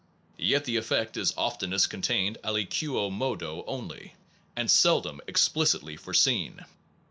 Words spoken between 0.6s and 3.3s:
the effect is often est contained aliquo